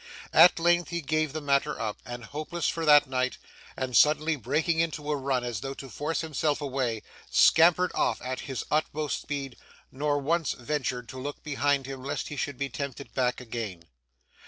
At 0.33 0.57
length, 0.57 0.89
he 0.89 1.01
gave 1.01 1.31
the 1.31 1.41
matter 1.41 1.79
up, 1.79 1.99
as 2.07 2.21
hopeless 2.31 2.67
for 2.67 2.85
that 2.87 3.05
night, 3.05 3.37
and 3.77 3.95
suddenly 3.95 4.35
breaking 4.35 4.79
into 4.79 5.11
a 5.11 5.15
run 5.15 5.43
as 5.43 5.59
though 5.59 5.75
to 5.75 5.89
force 5.91 6.21
himself 6.21 6.59
away, 6.59 7.03
scampered 7.29 7.91
off 7.93 8.19
at 8.23 8.39
his 8.49 8.65
utmost 8.71 9.21
speed, 9.21 9.57
nor 9.91 10.17
once 10.17 10.53
ventured 10.53 11.07
to 11.09 11.19
look 11.19 11.43
behind 11.43 11.85
him 11.85 12.03
lest 12.03 12.29
he 12.29 12.35
should 12.35 12.57
be 12.57 12.67
tempted 12.67 13.13
back 13.13 13.39
again. 13.39 13.83